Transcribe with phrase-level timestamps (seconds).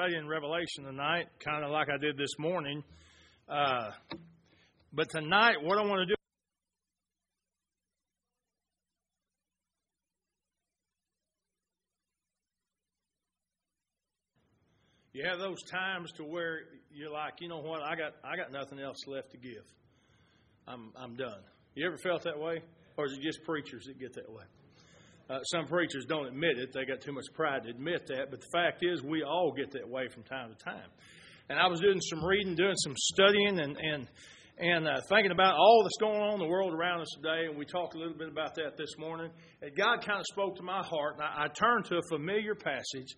[0.00, 2.82] studying Revelation tonight, kind of like I did this morning.
[3.46, 3.90] Uh,
[4.94, 6.14] but tonight, what I want to do.
[15.12, 16.60] You have those times to where
[16.90, 19.64] you're like, you know what, I got I got nothing else left to give.
[20.66, 21.42] I'm I'm done.
[21.74, 22.62] You ever felt that way?
[22.96, 24.44] Or is it just preachers that get that way?
[25.30, 26.72] Uh, some preachers don't admit it.
[26.72, 28.30] They got too much pride to admit that.
[28.30, 30.90] But the fact is, we all get that way from time to time.
[31.48, 34.08] And I was doing some reading, doing some studying, and and
[34.58, 37.46] and uh, thinking about all that's going on in the world around us today.
[37.48, 39.30] And we talked a little bit about that this morning.
[39.62, 42.56] And God kind of spoke to my heart, and I, I turned to a familiar
[42.56, 43.14] passage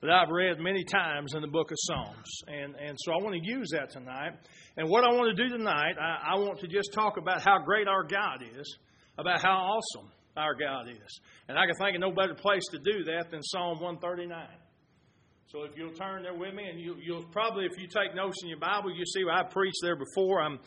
[0.00, 2.40] that I've read many times in the book of Psalms.
[2.48, 4.32] And, and so I want to use that tonight.
[4.78, 7.58] And what I want to do tonight, I, I want to just talk about how
[7.62, 8.78] great our God is,
[9.18, 11.20] about how awesome our God is.
[11.48, 14.46] And I can think of no better place to do that than Psalm 139.
[15.48, 18.36] So if you'll turn there with me, and you, will probably, if you take notes
[18.42, 20.40] in your Bible, you see I preached there before.
[20.40, 20.60] I'm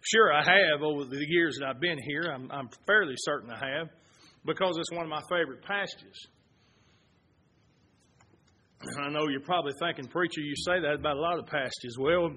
[0.00, 2.30] sure I have over the years that I've been here.
[2.32, 3.88] I'm, I'm fairly certain I have
[4.46, 6.26] because it's one of my favorite passages.
[9.02, 11.96] I know you're probably thinking, preacher, you say that about a lot of passages.
[11.98, 12.30] Well,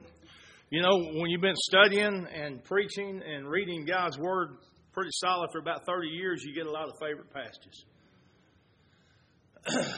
[0.71, 4.57] you know, when you've been studying and preaching and reading God's Word
[4.93, 7.85] pretty solid for about 30 years, you get a lot of favorite passages.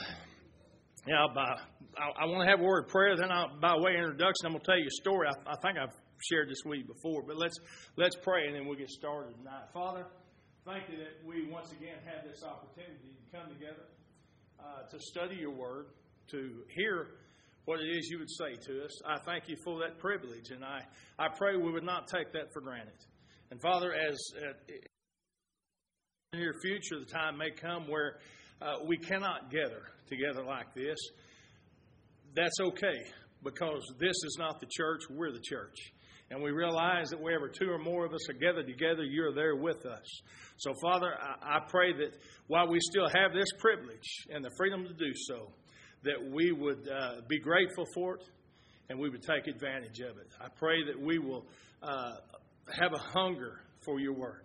[1.07, 1.57] yeah, by,
[1.97, 3.15] I, I, want to have a word of prayer.
[3.15, 5.27] Then, I'll, by way of introduction, I'm going to tell you a story.
[5.27, 5.95] I, I, think I've
[6.29, 7.55] shared this with you before, but let's
[7.95, 9.71] let's pray and then we'll get started tonight.
[9.73, 10.05] Father,
[10.65, 13.87] thank you that we once again have this opportunity to come together
[14.59, 15.87] uh, to study your word,
[16.31, 17.07] to hear
[17.65, 19.01] what it is you would say to us.
[19.05, 20.81] I thank you for that privilege, and I,
[21.17, 22.99] I pray we would not take that for granted.
[23.53, 24.53] And Father, as uh,
[26.33, 28.15] in future, the time may come where
[28.59, 30.97] uh, we cannot gather together like this.
[32.35, 32.97] That's okay
[33.43, 35.75] because this is not the church, we're the church.
[36.31, 39.55] And we realize that wherever two or more of us are gathered together, you're there
[39.55, 40.21] with us.
[40.57, 44.83] So, Father, I, I pray that while we still have this privilege and the freedom
[44.83, 45.51] to do so,
[46.05, 48.23] that we would uh, be grateful for it
[48.89, 50.33] and we would take advantage of it.
[50.41, 51.45] I pray that we will
[51.83, 52.15] uh,
[52.71, 54.43] have a hunger for your word.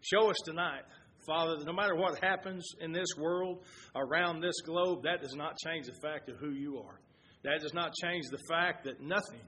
[0.00, 0.82] Show us tonight,
[1.26, 3.58] Father, that no matter what happens in this world,
[3.94, 7.00] around this globe, that does not change the fact of who you are.
[7.44, 9.40] That does not change the fact that nothing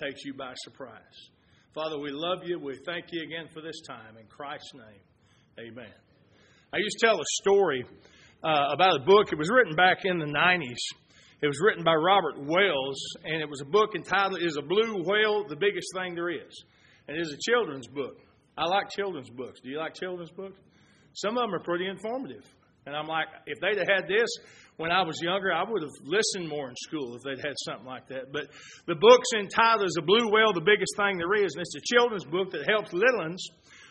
[0.00, 1.30] takes you by surprise.
[1.74, 2.58] Father, we love you.
[2.58, 4.16] We thank you again for this time.
[4.18, 5.92] In Christ's name, amen.
[6.72, 7.84] I used to tell a story
[8.42, 9.32] uh, about a book.
[9.32, 10.76] It was written back in the 90s.
[11.40, 15.02] It was written by Robert Wells, and it was a book entitled Is a Blue
[15.04, 16.64] Whale the Biggest Thing There Is?
[17.08, 18.18] And it is a children's book.
[18.56, 19.60] I like children's books.
[19.60, 20.58] Do you like children's books?
[21.14, 22.44] Some of them are pretty informative.
[22.86, 24.28] And I'm like, if they'd have had this
[24.76, 27.86] when I was younger, I would have listened more in school if they'd had something
[27.86, 28.32] like that.
[28.32, 28.48] But
[28.86, 31.54] the book's entitled a Blue Whale the Biggest Thing There Is?
[31.54, 33.42] And it's a children's book that helps little ones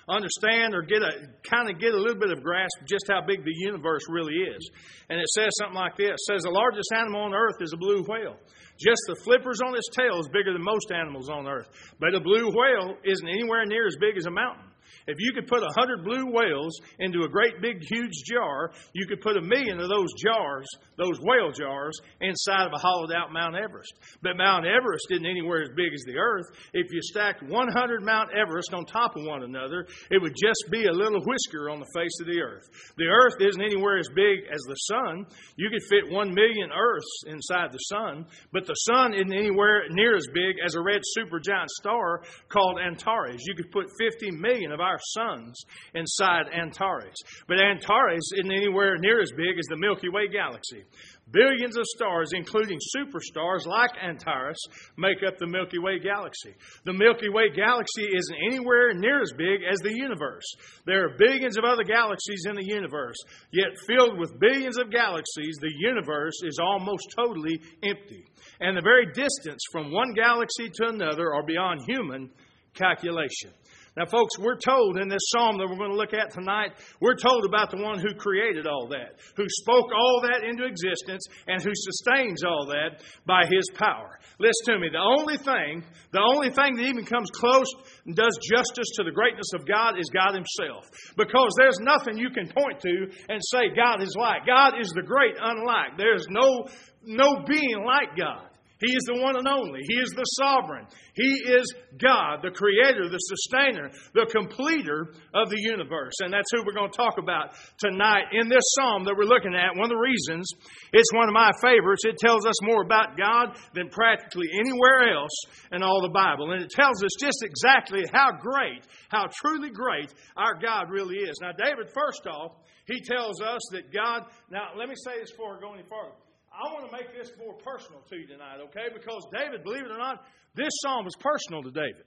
[0.10, 3.44] understand or get a kind of get a little bit of grasp just how big
[3.44, 4.70] the universe really is.
[5.10, 6.14] And it says something like this.
[6.14, 8.36] It says the largest animal on earth is a blue whale.
[8.80, 11.70] Just the flippers on its tail is bigger than most animals on earth.
[12.00, 14.73] But a blue whale isn't anywhere near as big as a mountain.
[15.08, 19.08] If you could put a hundred blue whales into a great big huge jar, you
[19.08, 20.68] could put a million of those jars,
[20.98, 23.94] those whale jars, inside of a hollowed out Mount Everest.
[24.22, 26.46] But Mount Everest isn't anywhere as big as the earth.
[26.74, 30.86] If you stacked 100 Mount Everest on top of one another, it would just be
[30.86, 32.68] a little whisker on the face of the earth.
[32.98, 35.26] The earth isn't anywhere as big as the sun.
[35.56, 40.16] You could fit one million Earths inside the sun, but the sun isn't anywhere near
[40.16, 43.42] as big as a red supergiant star called Antares.
[43.46, 45.64] You could put 50 million of our suns
[45.94, 47.16] inside Antares.
[47.48, 50.84] But Antares isn't anywhere near as big as the Milky Way galaxy.
[51.32, 54.60] Billions of stars, including superstars like Antares,
[54.98, 56.54] make up the Milky Way galaxy.
[56.86, 60.44] The Milky Way galaxy isn't anywhere near as big as the universe.
[60.86, 63.16] There are billions of other galaxies in the universe,
[63.52, 68.26] yet filled with billions of galaxies, the universe is almost totally empty.
[68.60, 72.30] And the very distance from one galaxy to another are beyond human
[72.74, 73.52] calculation.
[73.96, 77.16] Now, folks, we're told in this psalm that we're going to look at tonight, we're
[77.16, 81.62] told about the one who created all that, who spoke all that into existence, and
[81.62, 84.18] who sustains all that by his power.
[84.40, 84.90] Listen to me.
[84.90, 87.70] The only thing, the only thing that even comes close
[88.06, 90.90] and does justice to the greatness of God is God himself.
[91.16, 94.48] Because there's nothing you can point to and say God is like.
[94.48, 95.98] God is the great unlike.
[95.98, 96.66] There's no,
[97.06, 98.50] no being like God.
[98.80, 99.80] He is the one and only.
[99.88, 100.88] He is the sovereign.
[101.16, 101.64] He is
[101.98, 106.14] God, the creator, the sustainer, the completer of the universe.
[106.20, 109.56] And that's who we're going to talk about tonight in this psalm that we're looking
[109.56, 109.78] at.
[109.78, 110.50] One of the reasons
[110.92, 112.04] it's one of my favorites.
[112.06, 115.36] It tells us more about God than practically anywhere else
[115.72, 116.52] in all the Bible.
[116.52, 121.40] And it tells us just exactly how great, how truly great our God really is.
[121.42, 125.58] Now, David, first off, he tells us that God, now let me say this before
[125.58, 126.23] I go any further.
[126.54, 128.94] I want to make this more personal to you tonight, okay?
[128.94, 130.24] Because David, believe it or not,
[130.54, 132.06] this psalm was personal to David.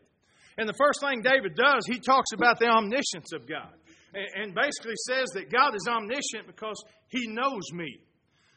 [0.56, 3.74] And the first thing David does, he talks about the omniscience of God.
[4.14, 8.00] And basically says that God is omniscient because he knows me.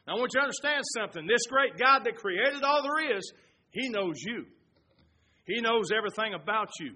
[0.08, 1.28] Now, I want you to understand something.
[1.28, 3.34] This great God that created all there is,
[3.72, 4.46] he knows you.
[5.46, 6.94] He knows everything about you.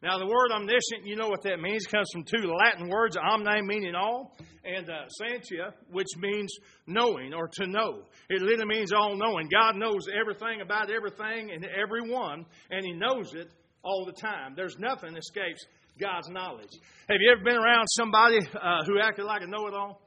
[0.00, 1.84] Now, the word omniscient, you know what that means.
[1.84, 6.52] It comes from two Latin words, omni meaning all, and uh, scientia, which means
[6.86, 8.04] knowing or to know.
[8.30, 9.48] It literally means all knowing.
[9.50, 13.50] God knows everything about everything and everyone, and He knows it
[13.82, 14.54] all the time.
[14.54, 15.66] There's nothing escapes
[16.00, 16.70] God's knowledge.
[17.08, 20.00] Have you ever been around somebody uh, who acted like a know it all?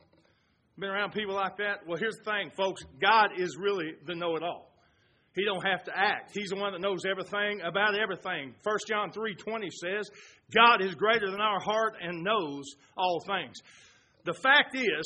[0.77, 1.85] Been around people like that?
[1.85, 4.70] Well, here's the thing, folks God is really the know it all.
[5.33, 6.31] He don't have to act.
[6.33, 8.53] He's the one that knows everything about everything.
[8.63, 10.09] 1 John 3:20 says,
[10.53, 12.65] "God is greater than our heart and knows
[12.97, 13.61] all things."
[14.25, 15.03] The fact is,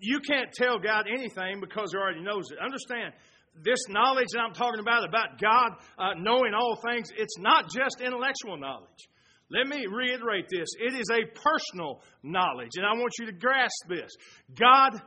[0.00, 2.58] you can't tell God anything because He already knows it.
[2.58, 3.14] Understand,
[3.62, 8.00] this knowledge that I'm talking about, about God uh, knowing all things, it's not just
[8.00, 9.08] intellectual knowledge.
[9.50, 10.68] Let me reiterate this.
[10.78, 14.10] It is a personal knowledge, and I want you to grasp this.
[14.58, 15.00] God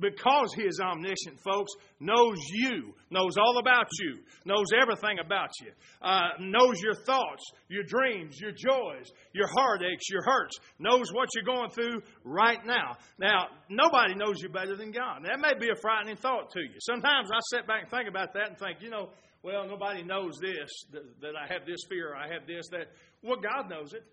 [0.00, 5.70] because He is omniscient, folks, knows you, knows all about you, knows everything about you,
[6.02, 11.44] uh, knows your thoughts, your dreams, your joys, your heartaches, your hurts, knows what you're
[11.44, 12.96] going through right now.
[13.18, 15.24] Now, nobody knows you better than God.
[15.24, 16.76] That may be a frightening thought to you.
[16.80, 19.10] Sometimes I sit back and think about that and think, you know,
[19.42, 22.88] well, nobody knows this, that, that I have this fear, I have this, that.
[23.22, 24.04] Well, God knows it.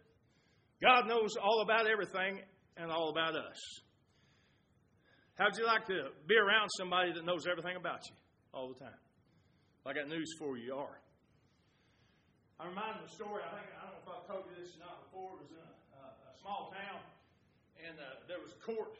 [0.81, 2.41] God knows all about everything
[2.77, 3.57] and all about us.
[5.35, 8.13] How'd you like to be around somebody that knows everything about you
[8.53, 9.01] all the time?
[9.81, 10.65] I got news for you.
[10.69, 11.01] You are.
[12.61, 13.41] I'm reminded of a story.
[13.41, 15.41] I think I don't know if I've told you this or not before.
[15.41, 17.01] It was in a, a small town,
[17.81, 18.93] and uh, there was court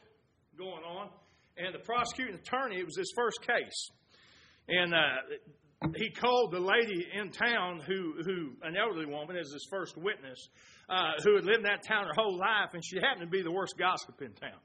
[0.58, 1.14] going on,
[1.56, 2.82] and the prosecuting attorney.
[2.82, 3.78] It was his first case,
[4.66, 9.64] and uh, he called the lady in town who, who an elderly woman, as his
[9.70, 10.50] first witness,
[10.90, 13.46] uh, who had lived in that town her whole life, and she happened to be
[13.46, 14.58] the worst gossip in town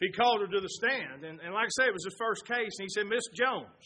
[0.00, 1.24] he called her to the stand.
[1.24, 2.72] And, and like I said, it was his first case.
[2.80, 3.84] And he said, Miss Jones,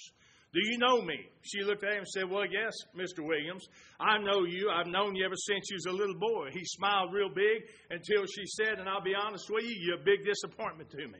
[0.55, 1.19] do you know me?
[1.43, 3.27] She looked at him and said, Well, yes, Mr.
[3.27, 3.67] Williams.
[3.99, 4.71] I know you.
[4.71, 6.55] I've known you ever since you was a little boy.
[6.55, 10.05] He smiled real big until she said, And I'll be honest with you, you're a
[10.05, 11.19] big disappointment to me.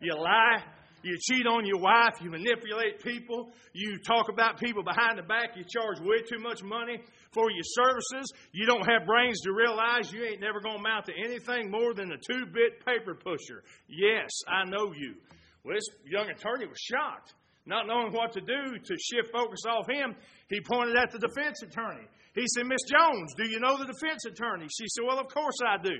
[0.00, 0.62] You lie.
[1.04, 2.16] You cheat on your wife.
[2.22, 3.52] You manipulate people.
[3.74, 5.52] You talk about people behind the back.
[5.54, 6.98] You charge way too much money
[7.30, 8.32] for your services.
[8.52, 11.92] You don't have brains to realize you ain't never going to amount to anything more
[11.92, 13.62] than a two bit paper pusher.
[13.86, 15.14] Yes, I know you.
[15.62, 17.34] Well, this young attorney was shocked.
[17.66, 20.14] Not knowing what to do to shift focus off him,
[20.48, 22.04] he pointed at the defense attorney.
[22.34, 24.68] He said, Miss Jones, do you know the defense attorney?
[24.68, 25.96] She said, Well, of course I do.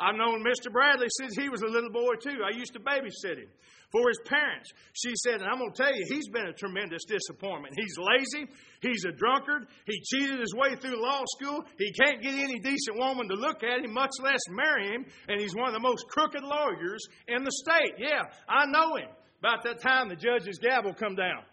[0.00, 0.70] I've known Mr.
[0.70, 2.40] Bradley since he was a little boy, too.
[2.44, 3.48] I used to babysit him
[3.92, 4.70] for his parents.
[4.92, 7.74] She said, and I'm going to tell you, he's been a tremendous disappointment.
[7.76, 8.50] He's lazy.
[8.80, 9.66] He's a drunkard.
[9.86, 11.64] He cheated his way through law school.
[11.78, 15.06] He can't get any decent woman to look at him, much less marry him.
[15.28, 17.94] And he's one of the most crooked lawyers in the state.
[17.98, 19.08] Yeah, I know him.
[19.40, 21.44] About that time, the judge's gavel come down.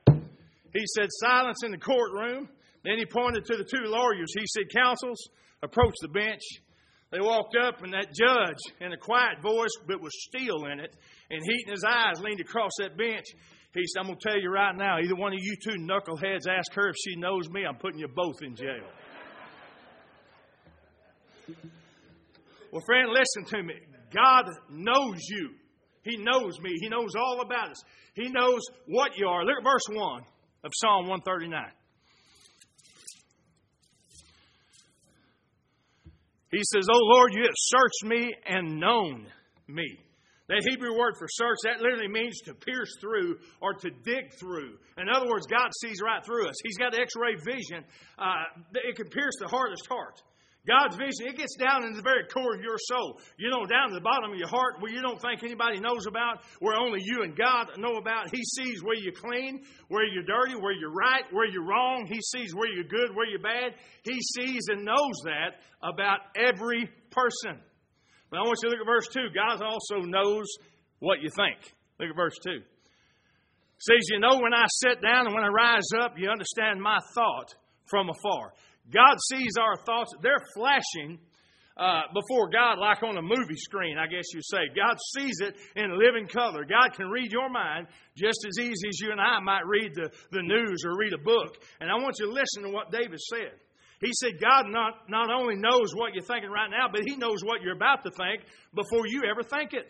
[0.73, 2.49] He said, silence in the courtroom.
[2.83, 4.33] Then he pointed to the two lawyers.
[4.37, 5.29] He said, counsels,
[5.61, 6.41] approach the bench.
[7.13, 10.95] They walked up, and that judge, in a quiet voice, but with steel in it,
[11.29, 13.25] and heat in his eyes, leaned across that bench.
[13.75, 16.47] He said, I'm going to tell you right now, either one of you two knuckleheads
[16.49, 18.89] ask her if she knows me, I'm putting you both in jail.
[22.71, 23.75] well, friend, listen to me.
[24.11, 25.51] God knows you.
[26.01, 26.71] He knows me.
[26.81, 27.83] He knows all about us.
[28.15, 29.45] He knows what you are.
[29.45, 30.21] Look at verse 1
[30.63, 31.61] of Psalm 139.
[36.53, 39.25] He says, Oh Lord, you have searched me and known
[39.67, 39.97] me.
[40.49, 44.77] That Hebrew word for search, that literally means to pierce through or to dig through.
[44.97, 46.55] In other words, God sees right through us.
[46.63, 47.83] He's got x ray vision.
[48.19, 48.43] Uh,
[48.73, 50.21] it can pierce the hardest heart.
[50.65, 53.19] God's vision, it gets down in the very core of your soul.
[53.35, 56.07] You know, down to the bottom of your heart where you don't think anybody knows
[56.07, 58.33] about, where only you and God know about.
[58.33, 62.07] He sees where you're clean, where you're dirty, where you're right, where you're wrong.
[62.07, 63.75] He sees where you're good, where you're bad.
[64.03, 67.59] He sees and knows that about every person.
[68.31, 69.35] But I want you to look at verse 2.
[69.35, 70.47] God also knows
[70.99, 71.59] what you think.
[71.99, 72.61] Look at verse 2.
[73.79, 76.99] says, You know, when I sit down and when I rise up, you understand my
[77.13, 77.53] thought
[77.85, 78.53] from afar.
[78.91, 81.19] God sees our thoughts, they're flashing
[81.77, 84.69] uh, before God like on a movie screen, I guess you say.
[84.75, 86.65] God sees it in living color.
[86.65, 90.11] God can read your mind just as easy as you and I might read the,
[90.31, 91.57] the news or read a book.
[91.79, 93.57] And I want you to listen to what David said.
[94.01, 97.43] He said, God not, not only knows what you're thinking right now, but He knows
[97.43, 98.43] what you're about to think
[98.75, 99.89] before you ever think it,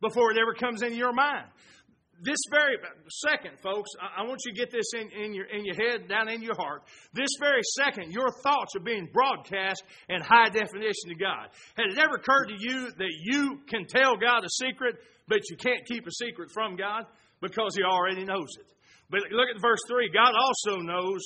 [0.00, 1.46] before it ever comes into your mind
[2.22, 2.76] this very
[3.08, 6.28] second, folks, I want you to get this in, in, your, in your head, down
[6.28, 6.82] in your heart.
[7.12, 11.48] This very second, your thoughts are being broadcast in high definition to God.
[11.76, 14.96] Has it ever occurred to you that you can tell God a secret,
[15.28, 17.04] but you can't keep a secret from God?
[17.42, 18.66] Because He already knows it.
[19.10, 21.20] But look at verse 3 God also knows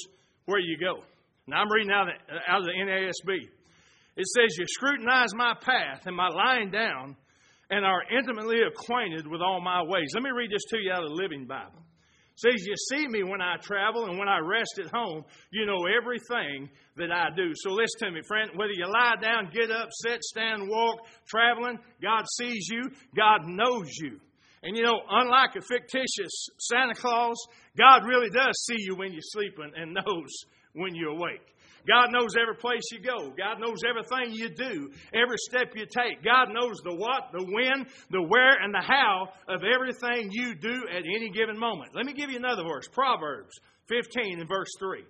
[0.47, 1.04] where you go.
[1.47, 3.49] Now I'm reading out of the, out of the NASB.
[4.16, 7.16] It says, You scrutinize my path and my lying down
[7.70, 10.10] and are intimately acquainted with all my ways.
[10.14, 11.78] Let me read this to you out of the Living Bible.
[11.78, 15.24] It says, You see me when I travel and when I rest at home.
[15.50, 17.52] You know everything that I do.
[17.54, 18.50] So listen to me, friend.
[18.56, 23.88] Whether you lie down, get up, sit, stand, walk, traveling, God sees you, God knows
[24.00, 24.18] you.
[24.62, 27.36] And you know, unlike a fictitious Santa Claus,
[27.78, 30.30] God really does see you when you're sleeping and knows
[30.74, 31.54] when you're awake.
[31.87, 33.30] God knows every place you go.
[33.37, 36.22] God knows everything you do, every step you take.
[36.25, 40.84] God knows the what, the when, the where, and the how of everything you do
[40.90, 41.94] at any given moment.
[41.94, 43.52] Let me give you another verse Proverbs
[43.88, 45.00] 15 and verse 3.
[45.00, 45.06] It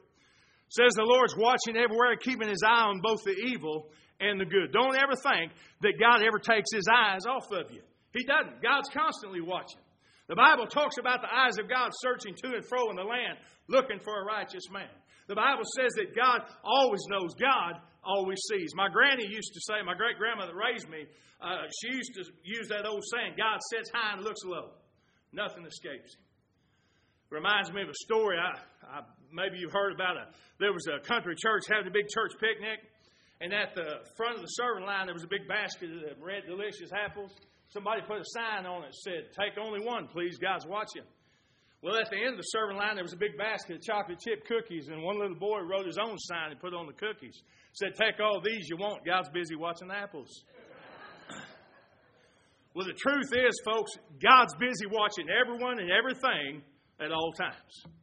[0.71, 4.73] says, The Lord's watching everywhere, keeping his eye on both the evil and the good.
[4.73, 7.83] Don't ever think that God ever takes his eyes off of you.
[8.13, 8.63] He doesn't.
[8.63, 9.81] God's constantly watching.
[10.29, 13.39] The Bible talks about the eyes of God searching to and fro in the land,
[13.69, 14.91] looking for a righteous man.
[15.31, 18.75] The Bible says that God always knows, God always sees.
[18.75, 21.07] My granny used to say, my great grandmother raised me,
[21.39, 24.75] uh, she used to use that old saying, God sits high and looks low.
[25.31, 26.27] Nothing escapes him.
[27.31, 28.43] Reminds me of a story.
[28.43, 30.27] I, I, maybe you've heard about it.
[30.59, 32.83] There was a country church having a big church picnic,
[33.39, 36.43] and at the front of the serving line there was a big basket of red
[36.51, 37.31] delicious apples.
[37.71, 40.43] Somebody put a sign on it that said, "Take only one, please.
[40.43, 41.07] God's watching."
[41.83, 44.21] Well, at the end of the serving line, there was a big basket of chocolate
[44.21, 47.41] chip cookies, and one little boy wrote his own sign and put on the cookies.
[47.73, 49.07] Said, Take all these you want.
[49.07, 50.45] God's busy watching apples.
[52.75, 56.61] well, the truth is, folks, God's busy watching everyone and everything
[57.01, 57.97] at all times.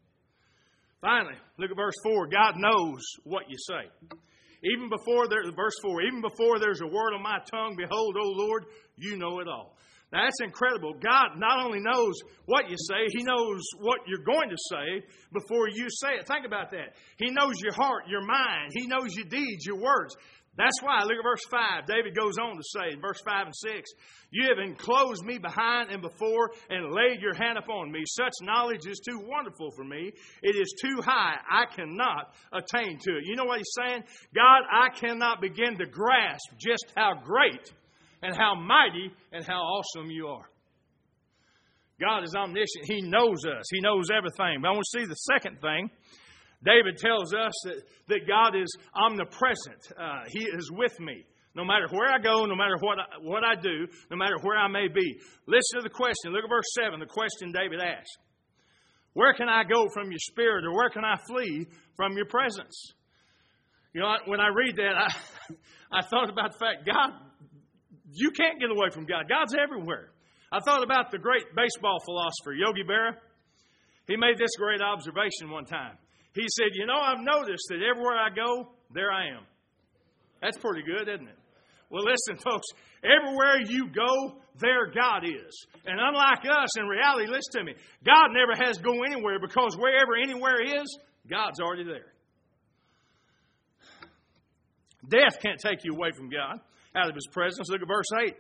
[1.00, 2.28] Finally, look at verse 4.
[2.28, 4.18] God knows what you say.
[4.64, 8.28] Even before there, verse 4, even before there's a word on my tongue, behold, O
[8.30, 8.66] Lord,
[8.96, 9.78] you know it all.
[10.12, 10.94] Now that's incredible.
[10.94, 12.14] God not only knows
[12.46, 16.28] what you say, He knows what you're going to say before you say it.
[16.28, 16.96] Think about that.
[17.18, 18.72] He knows your heart, your mind.
[18.74, 20.16] He knows your deeds, your words.
[20.58, 21.86] That's why, look at verse 5.
[21.86, 23.92] David goes on to say in verse 5 and 6,
[24.32, 28.02] You have enclosed me behind and before and laid your hand upon me.
[28.08, 30.12] Such knowledge is too wonderful for me.
[30.42, 31.36] It is too high.
[31.48, 33.26] I cannot attain to it.
[33.26, 34.04] You know what he's saying?
[34.34, 37.72] God, I cannot begin to grasp just how great
[38.22, 40.50] and how mighty and how awesome you are.
[42.00, 42.86] God is omniscient.
[42.86, 44.62] He knows us, He knows everything.
[44.62, 45.90] But I want to see the second thing.
[46.64, 49.94] David tells us that, that God is omnipresent.
[49.94, 51.24] Uh, he is with me.
[51.54, 54.58] No matter where I go, no matter what I, what I do, no matter where
[54.58, 55.20] I may be.
[55.46, 56.32] Listen to the question.
[56.32, 58.18] Look at verse 7, the question David asked.
[59.14, 62.94] Where can I go from your spirit, or where can I flee from your presence?
[63.94, 65.10] You know, when I read that, I,
[66.00, 67.14] I thought about the fact God
[68.14, 69.28] you can't get away from God.
[69.28, 70.10] God's everywhere.
[70.52, 73.16] I thought about the great baseball philosopher, Yogi Berra.
[74.08, 75.98] He made this great observation one time.
[76.34, 79.44] He said, You know, I've noticed that everywhere I go, there I am.
[80.42, 81.38] That's pretty good, isn't it?
[81.90, 82.68] Well, listen, folks,
[83.04, 85.68] everywhere you go, there God is.
[85.86, 87.74] And unlike us, in reality, listen to me,
[88.06, 90.98] God never has to go anywhere because wherever anywhere is,
[91.30, 92.14] God's already there.
[95.10, 96.60] Death can't take you away from God
[96.98, 97.70] out of his presence.
[97.70, 98.36] Look at verse 8.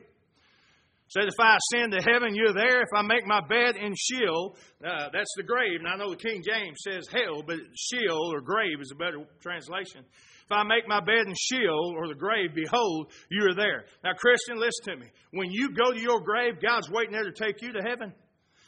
[1.09, 2.81] Said, if I ascend to heaven, you're there.
[2.81, 5.79] If I make my bed in Sheol, uh, that's the grave.
[5.79, 9.23] And I know the King James says hell, but Sheol or grave is a better
[9.41, 10.03] translation.
[10.03, 13.85] If I make my bed in Sheol or the grave, behold, you are there.
[14.03, 15.11] Now, Christian, listen to me.
[15.31, 18.11] When you go to your grave, God's waiting there to take you to heaven.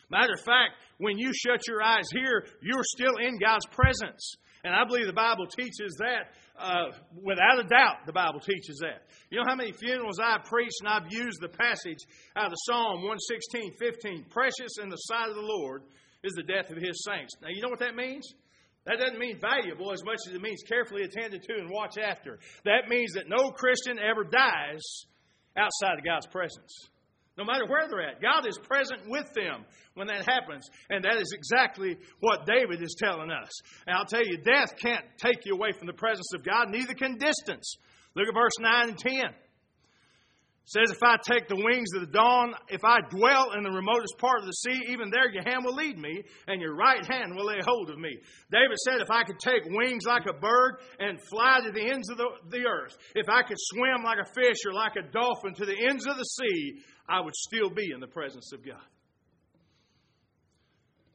[0.09, 4.35] Matter of fact, when you shut your eyes here, you're still in God's presence.
[4.63, 8.05] And I believe the Bible teaches that uh, without a doubt.
[8.05, 9.07] The Bible teaches that.
[9.29, 11.99] You know how many funerals I've preached and I've used the passage
[12.35, 14.25] out of Psalm 116, 15.
[14.29, 15.83] Precious in the sight of the Lord
[16.23, 17.33] is the death of his saints.
[17.41, 18.33] Now, you know what that means?
[18.85, 22.39] That doesn't mean valuable as much as it means carefully attended to and watched after.
[22.65, 24.81] That means that no Christian ever dies
[25.55, 26.89] outside of God's presence.
[27.39, 28.21] No matter where they're at.
[28.21, 29.63] God is present with them
[29.95, 30.69] when that happens.
[30.89, 33.49] And that is exactly what David is telling us.
[33.87, 36.93] And I'll tell you, death can't take you away from the presence of God, neither
[36.93, 37.77] can distance.
[38.13, 39.13] Look at verse 9 and 10
[40.69, 44.19] says, If I take the wings of the dawn, if I dwell in the remotest
[44.19, 47.35] part of the sea, even there your hand will lead me, and your right hand
[47.35, 48.15] will lay hold of me.
[48.51, 52.09] David said, If I could take wings like a bird and fly to the ends
[52.11, 55.55] of the, the earth, if I could swim like a fish or like a dolphin
[55.55, 58.85] to the ends of the sea, I would still be in the presence of God.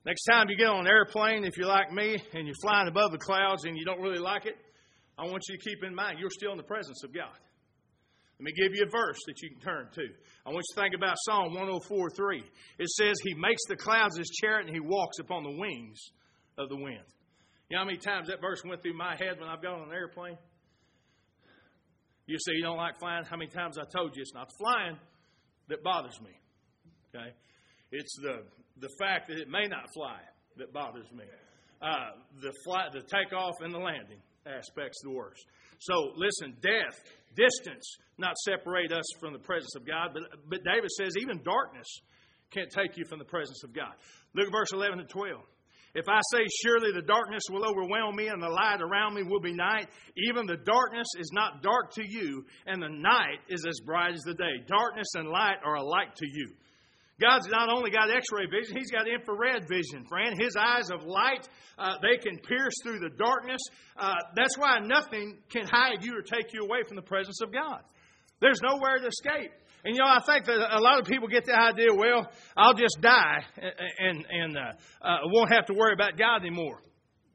[0.05, 3.13] Next time you get on an airplane, if you're like me and you're flying above
[3.13, 4.57] the clouds and you don't really like it,
[5.17, 7.39] I want you to keep in mind you're still in the presence of God.
[8.39, 10.07] Let me give you a verse that you can turn to.
[10.45, 12.43] I want you to think about Psalm 104 3.
[12.79, 16.01] It says, He makes the clouds his chariot and he walks upon the wings
[16.59, 17.05] of the wind.
[17.71, 19.89] You know how many times that verse went through my head when I've gone on
[19.89, 20.37] an airplane?
[22.27, 23.25] You say you don't like flying.
[23.25, 24.99] How many times I told you it's not flying
[25.69, 26.31] that bothers me?
[27.15, 27.31] Okay?
[27.93, 28.43] It's the,
[28.81, 30.19] the fact that it may not fly
[30.57, 31.25] that bothers me.
[31.81, 32.11] Uh,
[32.41, 35.45] the flight, the takeoff and the landing aspects the worst.
[35.85, 36.97] So listen, death,
[37.37, 37.85] distance,
[38.17, 40.11] not separate us from the presence of God.
[40.15, 41.87] But, but David says even darkness
[42.51, 43.93] can't take you from the presence of God.
[44.35, 45.41] Look at verse 11 and 12.
[45.95, 49.41] If I say, Surely the darkness will overwhelm me, and the light around me will
[49.41, 53.79] be night, even the darkness is not dark to you, and the night is as
[53.85, 54.65] bright as the day.
[54.67, 56.49] Darkness and light are alike to you.
[57.21, 60.35] God's not only got x ray vision, He's got infrared vision, friend.
[60.41, 63.61] His eyes of light, uh, they can pierce through the darkness.
[63.97, 67.53] Uh, that's why nothing can hide you or take you away from the presence of
[67.53, 67.81] God.
[68.41, 69.53] There's nowhere to escape.
[69.85, 72.75] And you know, I think that a lot of people get the idea, well, I'll
[72.75, 73.45] just die
[73.99, 76.81] and, and uh, uh, won't have to worry about God anymore.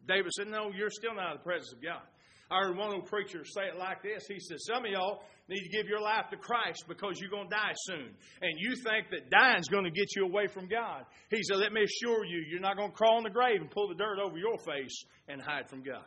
[0.07, 2.01] David said, no, you're still not in the presence of God.
[2.51, 4.25] I heard one old preacher say it like this.
[4.27, 7.49] He said, Some of y'all need to give your life to Christ because you're going
[7.49, 8.09] to die soon.
[8.41, 11.05] And you think that dying's going to get you away from God.
[11.29, 13.69] He said, Let me assure you, you're not going to crawl in the grave and
[13.69, 16.05] pull the dirt over your face and hide from God.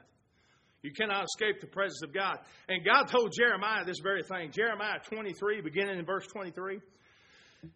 [0.83, 2.39] You cannot escape the presence of God.
[2.69, 4.51] And God told Jeremiah this very thing.
[4.51, 6.81] Jeremiah 23, beginning in verse 23.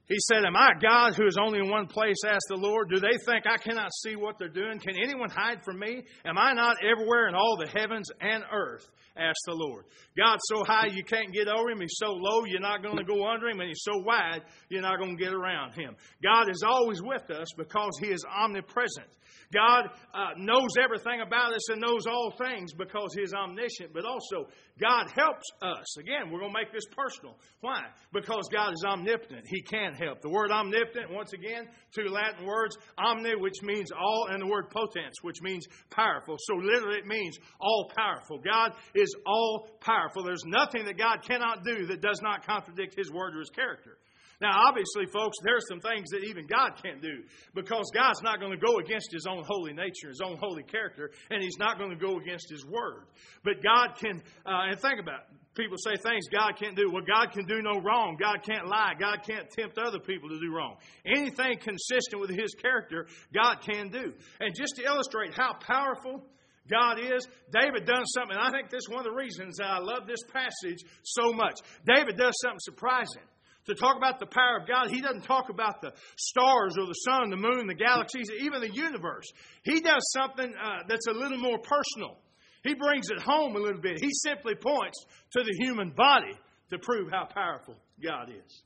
[0.08, 2.16] He said, Am I God who is only in one place?
[2.26, 2.90] asked the Lord.
[2.90, 4.80] Do they think I cannot see what they're doing?
[4.80, 6.02] Can anyone hide from me?
[6.24, 8.88] Am I not everywhere in all the heavens and earth?
[9.16, 9.84] asked the Lord.
[10.16, 11.80] God's so high you can't get over him.
[11.80, 13.60] He's so low you're not going to go under him.
[13.60, 15.96] And he's so wide you're not going to get around him.
[16.22, 19.08] God is always with us because he is omnipresent.
[19.52, 24.04] God uh, knows everything about us and knows all things because He is omniscient, but
[24.04, 24.48] also
[24.80, 25.96] God helps us.
[25.98, 27.36] Again, we're going to make this personal.
[27.60, 27.82] Why?
[28.12, 29.46] Because God is omnipotent.
[29.46, 30.20] He can help.
[30.20, 34.70] The word omnipotent, once again, two Latin words, omni, which means all, and the word
[34.70, 36.36] potens, which means powerful.
[36.38, 38.38] So literally it means all powerful.
[38.38, 40.24] God is all powerful.
[40.24, 43.98] There's nothing that God cannot do that does not contradict His word or His character.
[44.40, 48.52] Now, obviously, folks, there's some things that even God can't do because God's not going
[48.52, 51.90] to go against His own holy nature, His own holy character, and He's not going
[51.90, 53.06] to go against His word.
[53.44, 55.36] But God can, uh, and think about it.
[55.54, 56.90] People say things God can't do.
[56.92, 58.18] Well, God can do no wrong.
[58.20, 58.92] God can't lie.
[59.00, 60.76] God can't tempt other people to do wrong.
[61.06, 64.12] Anything consistent with His character, God can do.
[64.38, 66.22] And just to illustrate how powerful
[66.68, 67.26] God is.
[67.52, 68.36] David does something.
[68.36, 71.54] I think this is one of the reasons I love this passage so much.
[71.86, 73.22] David does something surprising
[73.66, 77.00] to talk about the power of God, he doesn't talk about the stars or the
[77.04, 79.26] sun, the moon, the galaxies, even the universe.
[79.64, 82.18] He does something uh, that's a little more personal.
[82.62, 83.98] He brings it home a little bit.
[84.00, 86.32] He simply points to the human body
[86.70, 88.62] to prove how powerful God is.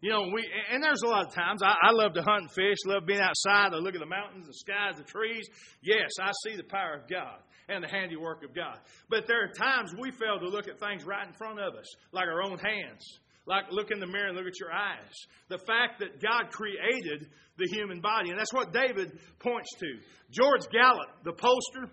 [0.00, 2.50] You know, we and there's a lot of times I, I love to hunt and
[2.52, 3.74] fish, love being outside.
[3.74, 5.48] I look at the mountains, the skies, the trees.
[5.82, 8.78] Yes, I see the power of God and the handiwork of God.
[9.10, 11.86] But there are times we fail to look at things right in front of us,
[12.12, 15.14] like our own hands, like look in the mirror and look at your eyes.
[15.48, 18.30] The fact that God created the human body.
[18.30, 19.98] And that's what David points to.
[20.30, 21.90] George Gallup, the pollster,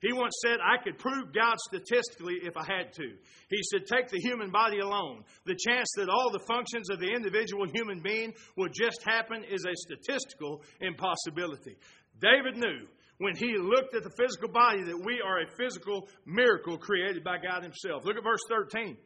[0.00, 3.08] he once said, I could prove God statistically if I had to.
[3.48, 5.24] He said, Take the human body alone.
[5.46, 9.64] The chance that all the functions of the individual human being would just happen is
[9.64, 11.76] a statistical impossibility.
[12.20, 12.86] David knew
[13.18, 17.38] when he looked at the physical body that we are a physical miracle created by
[17.38, 18.04] God Himself.
[18.04, 18.96] Look at verse 13.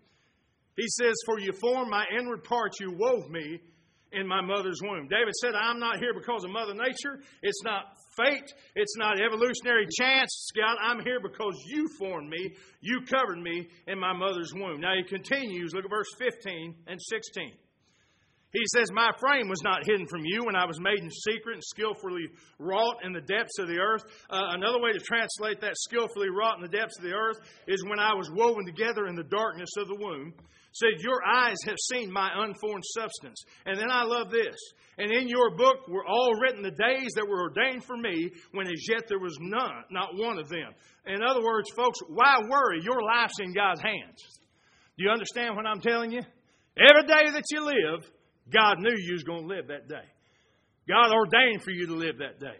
[0.80, 3.60] He says, For you formed my inward parts, you wove me
[4.12, 5.08] in my mother's womb.
[5.08, 7.20] David said, I'm not here because of Mother Nature.
[7.42, 8.50] It's not fate.
[8.74, 10.48] It's not evolutionary chance.
[10.56, 12.54] God, I'm here because you formed me.
[12.80, 14.80] You covered me in my mother's womb.
[14.80, 17.52] Now he continues, look at verse 15 and 16.
[18.52, 21.54] He says, My frame was not hidden from you when I was made in secret
[21.54, 22.26] and skillfully
[22.58, 24.02] wrought in the depths of the earth.
[24.28, 27.38] Uh, another way to translate that skillfully wrought in the depths of the earth
[27.68, 30.34] is when I was woven together in the darkness of the womb.
[30.72, 33.42] Said, Your eyes have seen my unformed substance.
[33.66, 34.56] And then I love this.
[34.98, 38.66] And in your book were all written the days that were ordained for me, when
[38.66, 40.72] as yet there was none, not one of them.
[41.06, 42.80] In other words, folks, why worry?
[42.82, 44.22] Your life's in God's hands.
[44.96, 46.20] Do you understand what I'm telling you?
[46.76, 48.08] Every day that you live,
[48.52, 50.06] God knew you was going to live that day.
[50.88, 52.58] God ordained for you to live that day.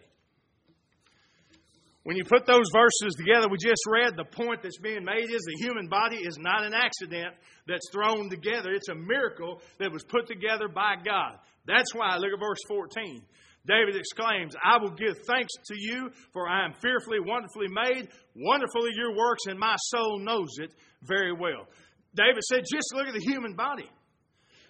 [2.03, 5.41] When you put those verses together we just read, the point that's being made is
[5.45, 7.35] the human body is not an accident
[7.67, 8.71] that's thrown together.
[8.71, 11.37] It's a miracle that was put together by God.
[11.67, 13.21] That's why, look at verse 14.
[13.67, 18.09] David exclaims, I will give thanks to you, for I am fearfully, wonderfully made.
[18.35, 20.71] Wonderfully your works, and my soul knows it
[21.03, 21.67] very well.
[22.15, 23.87] David said, just look at the human body.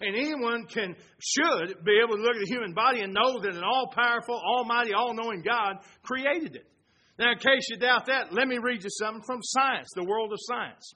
[0.02, 3.54] And anyone can, should be able to look at the human body and know that
[3.56, 6.66] an all powerful, almighty, all knowing God created it.
[7.18, 10.32] Now, in case you doubt that, let me read you something from science, the world
[10.32, 10.94] of science.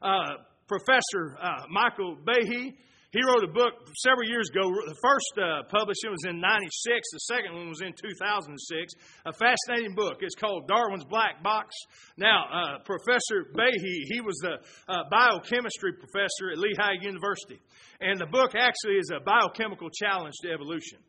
[0.00, 2.74] Uh, Professor uh, Michael Behe
[3.10, 4.68] he wrote a book several years ago.
[4.68, 8.92] The first uh, publishing was in 96, the second one was in 2006.
[9.24, 10.20] A fascinating book.
[10.20, 11.72] It's called Darwin's Black Box.
[12.18, 14.60] Now, uh, Professor Behe, he was the
[14.92, 17.56] uh, biochemistry professor at Lehigh University.
[18.00, 21.00] And the book actually is a biochemical challenge to evolution.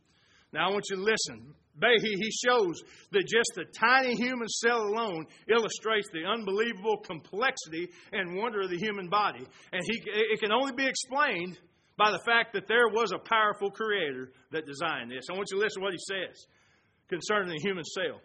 [0.54, 1.54] Now, I want you to listen.
[2.02, 8.62] He shows that just the tiny human cell alone illustrates the unbelievable complexity and wonder
[8.62, 9.46] of the human body.
[9.72, 11.58] And he, it can only be explained
[11.98, 15.26] by the fact that there was a powerful creator that designed this.
[15.30, 16.48] I want you to listen to what he says
[17.10, 18.22] concerning the human cell.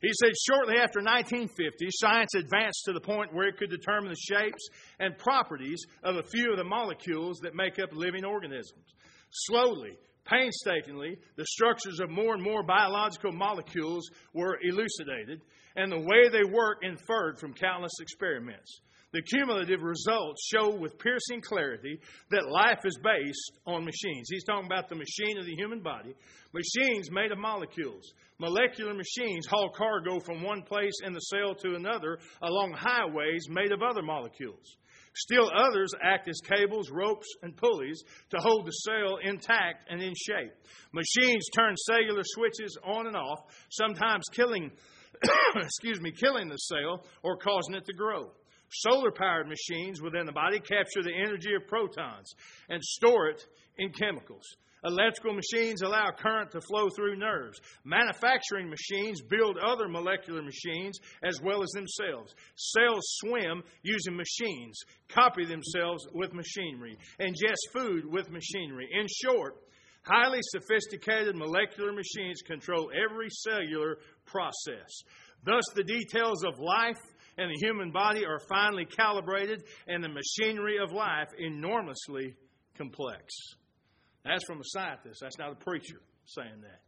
[0.00, 4.34] He said, shortly after 1950, science advanced to the point where it could determine the
[4.34, 4.68] shapes
[5.00, 8.94] and properties of a few of the molecules that make up living organisms.
[9.30, 15.40] Slowly, painstakingly, the structures of more and more biological molecules were elucidated,
[15.76, 18.80] and the way they work inferred from countless experiments.
[19.10, 21.98] The cumulative results show with piercing clarity
[22.30, 24.28] that life is based on machines.
[24.30, 26.14] He's talking about the machine of the human body.
[26.52, 28.12] Machines made of molecules.
[28.38, 33.72] Molecular machines haul cargo from one place in the cell to another along highways made
[33.72, 34.76] of other molecules.
[35.18, 40.14] Still others act as cables, ropes, and pulleys to hold the cell intact and in
[40.14, 40.52] shape.
[40.92, 44.70] Machines turn cellular switches on and off, sometimes killing,
[45.56, 48.30] excuse me, killing the cell or causing it to grow.
[48.70, 52.32] Solar powered machines within the body capture the energy of protons
[52.68, 53.44] and store it
[53.76, 54.44] in chemicals.
[54.84, 57.60] Electrical machines allow current to flow through nerves.
[57.84, 62.34] Manufacturing machines build other molecular machines as well as themselves.
[62.54, 68.88] Cells swim using machines, copy themselves with machinery, ingest food with machinery.
[68.92, 69.56] In short,
[70.02, 75.02] highly sophisticated molecular machines control every cellular process.
[75.44, 76.98] Thus, the details of life
[77.36, 82.34] and the human body are finely calibrated, and the machinery of life enormously
[82.76, 83.32] complex.
[84.24, 86.80] That's from a scientist, that's not a preacher saying that.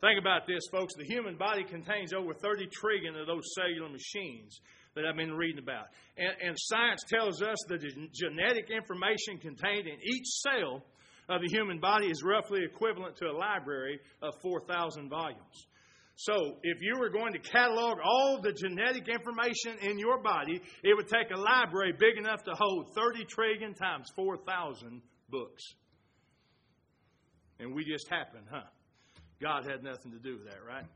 [0.00, 0.94] Think about this, folks.
[0.98, 4.58] The human body contains over 30 trillion of those cellular machines
[4.94, 5.86] that I've been reading about.
[6.18, 10.82] And, and science tells us that the genetic information contained in each cell
[11.28, 15.66] of the human body is roughly equivalent to a library of 4,000 volumes.
[16.16, 20.94] So, if you were going to catalog all the genetic information in your body, it
[20.94, 25.00] would take a library big enough to hold 30 trillion times 4,000
[25.30, 25.62] books.
[27.58, 28.66] And we just happened, huh?
[29.40, 30.86] God had nothing to do with that, right?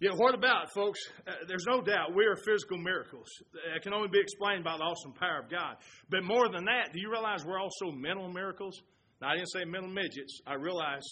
[0.00, 1.00] Yeah, what about, folks?
[1.26, 3.26] Uh, there's no doubt we are physical miracles.
[3.52, 5.74] That can only be explained by the awesome power of God.
[6.08, 8.80] But more than that, do you realize we're also mental miracles?
[9.20, 10.40] Now, I didn't say mental midgets.
[10.46, 11.02] I realize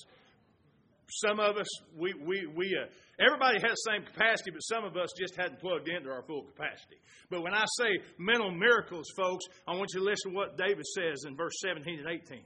[1.08, 1.66] some of us,
[1.98, 2.86] we, we, we uh,
[3.18, 6.42] everybody has the same capacity, but some of us just hadn't plugged into our full
[6.42, 7.02] capacity.
[7.30, 10.86] But when I say mental miracles, folks, I want you to listen to what David
[10.94, 12.42] says in verse 17 and 18.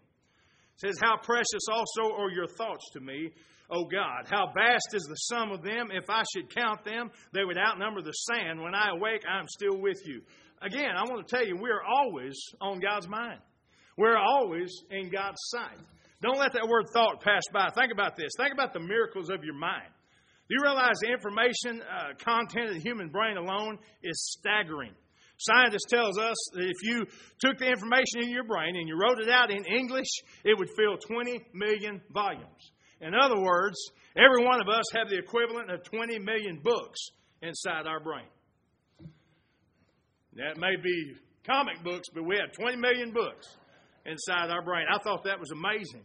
[0.80, 3.30] Says, How precious also are your thoughts to me,
[3.70, 4.26] O God.
[4.30, 5.90] How vast is the sum of them.
[5.92, 8.60] If I should count them, they would outnumber the sand.
[8.60, 10.22] When I awake, I am still with you.
[10.62, 13.40] Again, I want to tell you, we are always on God's mind.
[13.96, 15.78] We're always in God's sight.
[16.22, 17.70] Don't let that word thought pass by.
[17.70, 18.30] Think about this.
[18.36, 19.88] Think about the miracles of your mind.
[20.48, 24.92] Do you realize the information uh, content of the human brain alone is staggering?
[25.40, 27.06] Scientists tells us that if you
[27.38, 30.08] took the information in your brain and you wrote it out in English,
[30.44, 32.72] it would fill 20 million volumes.
[33.00, 33.76] In other words,
[34.16, 36.98] every one of us have the equivalent of 20 million books
[37.40, 38.26] inside our brain.
[40.34, 41.14] That may be
[41.46, 43.46] comic books, but we have 20 million books
[44.04, 44.84] inside our brain.
[44.92, 46.04] I thought that was amazing.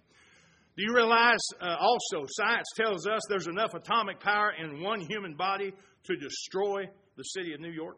[0.77, 5.35] Do you realize uh, also science tells us there's enough atomic power in one human
[5.35, 5.73] body
[6.05, 6.85] to destroy
[7.17, 7.97] the city of New York?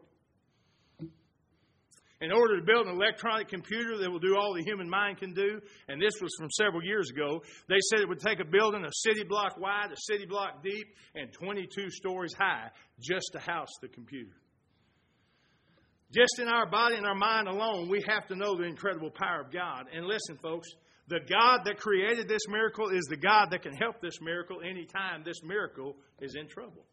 [2.20, 5.34] In order to build an electronic computer that will do all the human mind can
[5.34, 8.84] do, and this was from several years ago, they said it would take a building
[8.84, 13.70] a city block wide, a city block deep, and 22 stories high just to house
[13.80, 14.32] the computer.
[16.12, 19.42] Just in our body and our mind alone, we have to know the incredible power
[19.42, 19.86] of God.
[19.94, 20.66] And listen, folks,
[21.06, 25.22] the God that created this miracle is the God that can help this miracle anytime
[25.24, 26.84] this miracle is in trouble.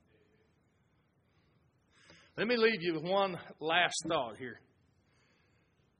[2.37, 4.59] Let me leave you with one last thought here.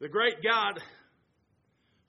[0.06, 0.80] The great God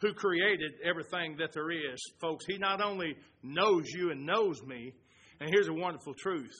[0.03, 4.93] who created everything that there is, folks, He not only knows you and knows me,
[5.41, 6.53] and here's a wonderful truth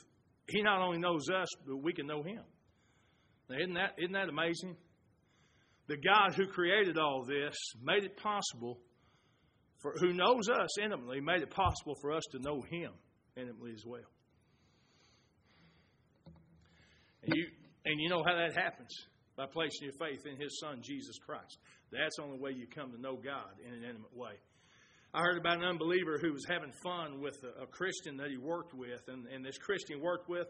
[0.49, 2.41] He not only knows us, but we can know Him.
[3.51, 4.77] Now, isn't that, isn't that amazing?
[5.89, 8.79] The God who created all this made it possible
[9.83, 12.93] for who knows us intimately, made it possible for us to know Him
[13.37, 14.09] intimately as well.
[17.25, 17.45] And you,
[17.85, 18.89] and you know how that happens
[19.37, 21.59] by placing your faith in His Son, Jesus Christ.
[21.93, 24.33] That's the only way you come to know God in an intimate way.
[25.15, 28.37] I heard about an unbeliever who was having fun with a, a Christian that he
[28.37, 30.49] worked with, and, and this Christian worked with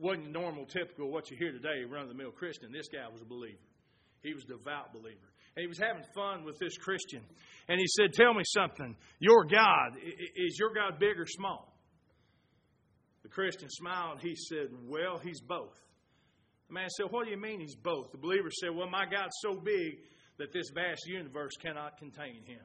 [0.00, 2.72] wasn't normal, typical what you hear today, run of the mill Christian.
[2.72, 3.58] This guy was a believer.
[4.22, 5.30] He was a devout believer.
[5.56, 7.22] And he was having fun with this Christian.
[7.68, 8.96] And he said, Tell me something.
[9.20, 9.96] Your God,
[10.36, 11.72] is your God big or small?
[13.22, 14.20] The Christian smiled.
[14.20, 15.74] He said, Well, he's both.
[16.68, 18.12] The man said, What do you mean he's both?
[18.12, 19.98] The believer said, Well, my God's so big
[20.38, 22.60] that this vast universe cannot contain him.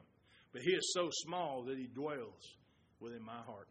[0.52, 2.42] But he is so small that he dwells
[3.00, 3.68] within my heart.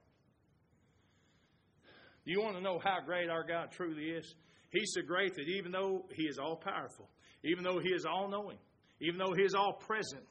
[2.26, 4.36] Do you want to know how great our God truly is?
[4.72, 7.10] He's so great that even though He is all powerful,
[7.44, 8.58] even though He is all knowing,
[9.00, 10.24] even though He is all present,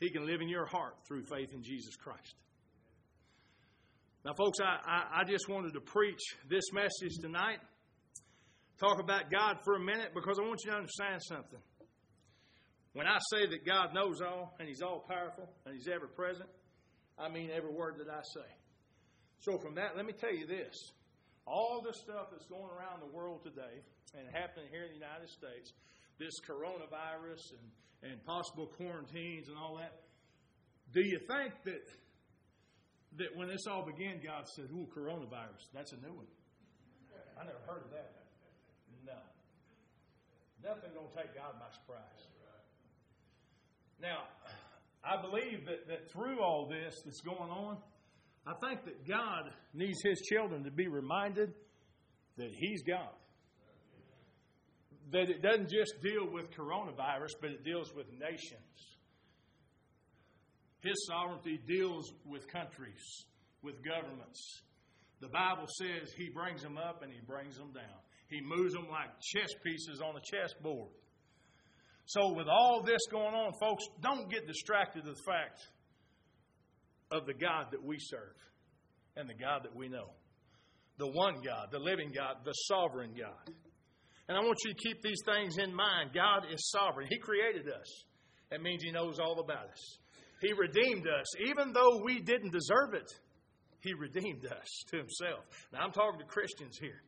[0.00, 2.34] He can live in your heart through faith in Jesus Christ.
[4.24, 7.60] Now, folks, I, I, I just wanted to preach this message tonight
[8.78, 11.60] talk about God for a minute because I want you to understand something.
[12.92, 16.48] When I say that God knows all and He's all powerful and He's ever present,
[17.18, 18.48] I mean every word that I say.
[19.40, 20.74] So, from that, let me tell you this.
[21.46, 23.82] All the stuff that's going around the world today
[24.14, 25.72] and happening here in the United States,
[26.18, 30.02] this coronavirus and, and possible quarantines and all that,
[30.92, 31.84] do you think that
[33.16, 36.26] that when this all began, God said, Ooh, coronavirus, that's a new one?
[37.40, 38.17] I never heard of that.
[39.08, 40.68] No.
[40.68, 42.28] Nothing going to take God by surprise.
[44.00, 44.28] Now,
[45.04, 47.78] I believe that, that through all this that's going on,
[48.46, 51.52] I think that God needs His children to be reminded
[52.36, 53.14] that He's God.
[55.12, 58.98] That it doesn't just deal with coronavirus, but it deals with nations.
[60.80, 63.24] His sovereignty deals with countries,
[63.62, 64.62] with governments.
[65.20, 67.98] The Bible says He brings them up and He brings them down.
[68.28, 70.90] He moves them like chess pieces on a chessboard.
[72.06, 75.60] So, with all this going on, folks, don't get distracted with the fact
[77.10, 78.36] of the God that we serve
[79.16, 80.10] and the God that we know.
[80.98, 83.54] The one God, the living God, the sovereign God.
[84.28, 86.10] And I want you to keep these things in mind.
[86.14, 87.08] God is sovereign.
[87.10, 88.04] He created us.
[88.50, 89.98] That means He knows all about us.
[90.40, 91.26] He redeemed us.
[91.48, 93.10] Even though we didn't deserve it,
[93.80, 95.44] He redeemed us to Himself.
[95.72, 97.02] Now, I'm talking to Christians here.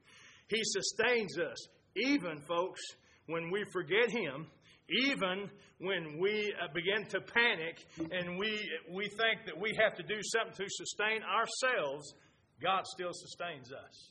[0.51, 1.57] He sustains us,
[1.97, 2.81] even, folks,
[3.27, 4.49] when we forget Him,
[4.89, 8.59] even when we uh, begin to panic and we,
[8.93, 12.13] we think that we have to do something to sustain ourselves,
[12.61, 14.11] God still sustains us.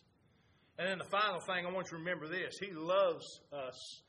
[0.80, 4.02] And then the final thing, I want you to remember this He loves us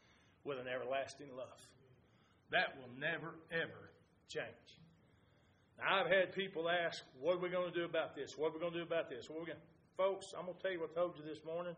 [0.45, 1.59] with an everlasting love.
[2.51, 3.91] That will never, ever
[4.29, 4.71] change.
[5.79, 8.39] Now, I've had people ask, What are we going to do about this?
[8.39, 9.27] What are we going to do about this?
[9.29, 9.63] What are we going
[9.97, 11.75] Folks, I'm going to tell you what I told you this morning.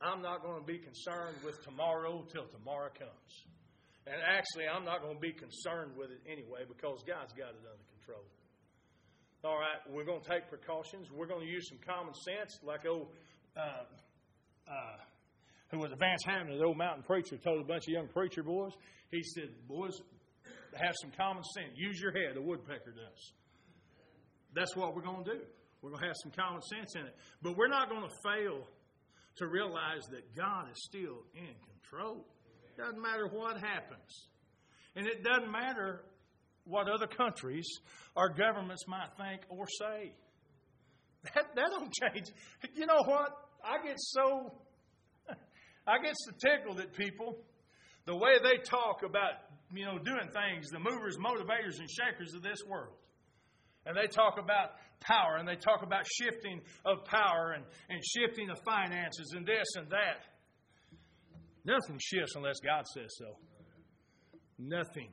[0.00, 3.32] I'm not going to be concerned with tomorrow till tomorrow comes.
[4.06, 7.60] And actually, I'm not going to be concerned with it anyway because God's got it
[7.60, 8.24] under control.
[9.44, 11.08] All right, we're going to take precautions.
[11.12, 13.08] We're going to use some common sense, like old,
[13.56, 13.84] uh,
[14.68, 14.96] uh,
[15.70, 18.72] who was Vance Havner, the old mountain preacher, told a bunch of young preacher boys.
[19.10, 19.92] He said, "Boys,
[20.74, 21.72] have some common sense.
[21.76, 22.36] Use your head.
[22.36, 23.32] A woodpecker does."
[24.54, 25.40] That's what we're going to do.
[25.80, 28.66] We're going to have some common sense in it, but we're not going to fail
[29.36, 32.26] to realize that God is still in control.
[32.76, 34.28] Doesn't matter what happens.
[34.96, 36.04] And it doesn't matter
[36.64, 37.66] what other countries
[38.16, 40.12] or governments might think or say.
[41.34, 42.28] That, that don't change.
[42.74, 43.30] You know what?
[43.62, 44.54] I get so
[45.86, 47.36] I get so tickled at people
[48.06, 49.34] the way they talk about
[49.72, 52.94] you know, doing things, the movers, motivators, and shakers of this world.
[53.90, 58.48] And they talk about power and they talk about shifting of power and, and shifting
[58.50, 60.22] of finances and this and that.
[61.64, 63.34] Nothing shifts unless God says so.
[64.58, 65.10] Nothing.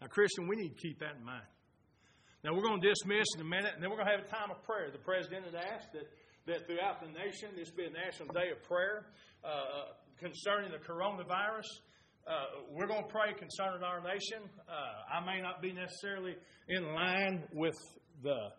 [0.00, 1.48] Now, Christian, we need to keep that in mind.
[2.44, 4.30] Now, we're going to dismiss in a minute, and then we're going to have a
[4.30, 4.92] time of prayer.
[4.92, 6.06] The president had asked that,
[6.46, 9.06] that throughout the nation, this be a national day of prayer
[9.42, 9.62] uh, uh
[10.20, 11.66] concerning the coronavirus.
[12.26, 14.50] Uh, we're going to pray concerning our nation.
[14.68, 16.34] Uh, I may not be necessarily
[16.68, 17.76] in line with
[18.24, 18.50] the,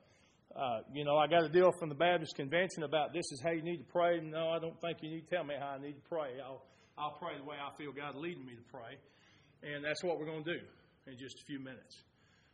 [0.56, 3.52] uh, you know, I got a deal from the Baptist Convention about this is how
[3.52, 4.22] you need to pray.
[4.22, 6.40] No, I don't think you need to tell me how I need to pray.
[6.42, 6.64] I'll,
[6.98, 8.96] I'll pray the way I feel God leading me to pray.
[9.64, 10.60] And that's what we're going to do
[11.12, 12.04] in just a few minutes.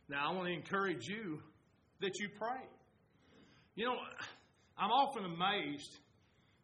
[0.08, 1.38] Now, I want to encourage you
[2.00, 2.66] that you pray.
[3.76, 3.94] You know,
[4.76, 5.96] I'm often amazed.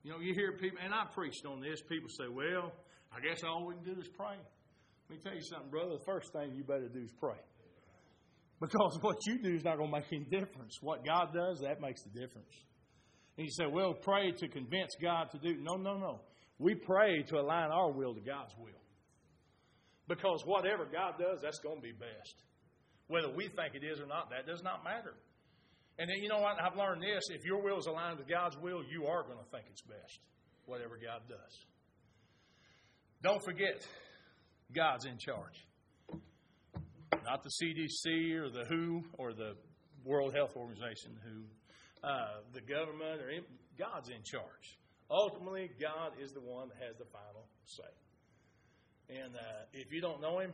[0.03, 2.73] You know, you hear people, and I preached on this, people say, well,
[3.13, 4.37] I guess all we can do is pray.
[5.09, 5.99] Let me tell you something, brother.
[5.99, 7.39] The first thing you better do is pray.
[8.61, 10.79] Because what you do is not going to make any difference.
[10.81, 12.53] What God does, that makes the difference.
[13.37, 15.57] And you say, well, pray to convince God to do.
[15.61, 16.21] No, no, no.
[16.59, 18.77] We pray to align our will to God's will.
[20.07, 22.35] Because whatever God does, that's going to be best.
[23.09, 25.15] Whether we think it is or not, that does not matter.
[25.99, 26.61] And then, you know what?
[26.61, 27.25] I've learned this.
[27.31, 30.21] If your will is aligned with God's will, you are going to think it's best,
[30.67, 31.55] whatever God does.
[33.23, 33.87] Don't forget,
[34.75, 35.67] God's in charge.
[37.25, 39.53] Not the CDC or the WHO or the
[40.05, 41.45] World Health Organization, who,
[42.03, 43.31] uh, the government, or
[43.79, 44.79] God's in charge.
[45.11, 47.93] Ultimately, God is the one that has the final say.
[49.11, 50.53] And uh, if you don't know Him,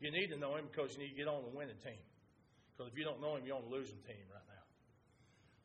[0.00, 2.02] you need to know Him because you need to get on the winning team.
[2.76, 4.64] Because if you don't know Him, you're on the losing team right now.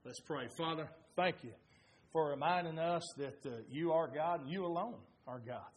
[0.06, 0.48] Let's pray.
[0.58, 1.54] Father, thank you
[2.12, 5.72] for reminding us that uh, you are God and you alone are God.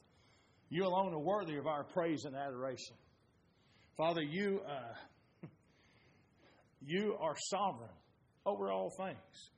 [0.68, 2.96] You alone are worthy of our praise and adoration.
[3.96, 5.46] Father, you, uh,
[6.85, 7.90] you are sovereign
[8.44, 9.50] over all things.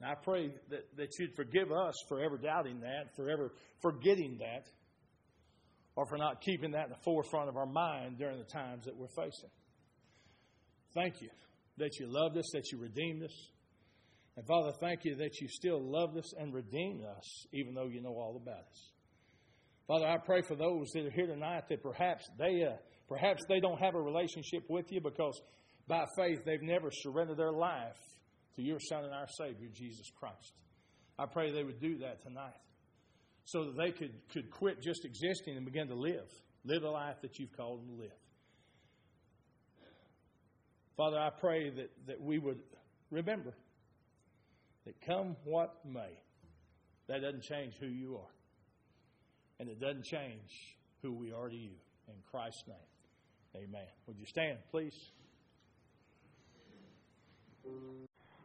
[0.00, 4.38] And I pray that, that you'd forgive us for ever doubting that, for ever forgetting
[4.38, 4.66] that,
[5.96, 8.96] or for not keeping that in the forefront of our mind during the times that
[8.96, 9.50] we're facing.
[10.94, 11.30] Thank you
[11.78, 13.50] that you loved us, that you redeemed us.
[14.36, 18.00] And Father, thank you that you still loved us and redeemed us, even though you
[18.00, 18.92] know all about us.
[19.88, 22.76] Father, I pray for those that are here tonight that perhaps they, uh,
[23.08, 25.40] perhaps they don't have a relationship with you because
[25.88, 27.96] by faith they've never surrendered their life
[28.56, 30.52] to your Son and our Savior, Jesus Christ.
[31.18, 32.60] I pray they would do that tonight
[33.46, 36.28] so that they could, could quit just existing and begin to live.
[36.66, 38.18] Live the life that you've called them to live.
[40.98, 42.60] Father, I pray that, that we would
[43.10, 43.54] remember
[44.84, 46.20] that come what may,
[47.06, 48.37] that doesn't change who you are
[49.60, 50.50] and it doesn't change
[51.02, 51.72] who we are to you.
[52.08, 53.86] In Christ's name, amen.
[54.06, 54.94] Would you stand, please?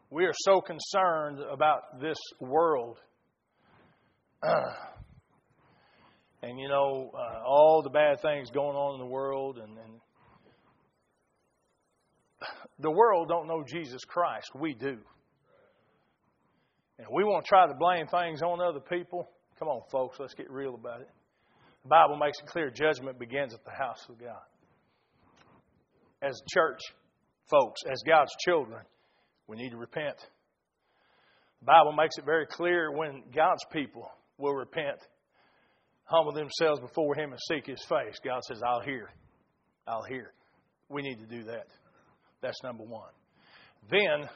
[0.10, 3.00] We are so concerned about this world.
[6.44, 9.58] and, you know, uh, all the bad things going on in the world.
[9.58, 9.94] And, and
[12.80, 14.52] the world don't know Jesus Christ.
[14.54, 14.98] We do.
[17.00, 19.30] And we want to try to blame things on other people.
[19.60, 21.10] Come on, folks, let's get real about it.
[21.84, 24.42] The Bible makes it clear judgment begins at the house of God.
[26.22, 26.80] As church
[27.50, 28.80] folks, as God's children,
[29.48, 30.16] we need to repent.
[31.60, 34.98] The Bible makes it very clear when God's people will repent,
[36.06, 38.18] humble themselves before Him and seek His face.
[38.24, 39.10] God says, I'll hear.
[39.88, 40.34] I'll hear.
[40.90, 41.68] We need to do that.
[42.42, 43.12] That's number one.
[43.90, 44.30] Then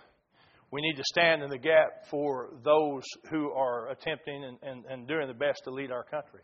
[0.72, 5.08] we need to stand in the gap for those who are attempting and, and, and
[5.08, 6.42] doing the best to lead our country,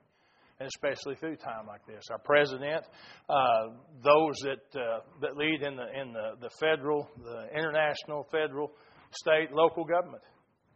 [0.59, 2.03] and especially through time like this.
[2.09, 2.85] Our president,
[3.29, 8.71] uh, those that uh, that lead in the in the, the federal, the international, federal,
[9.11, 10.23] state, local government.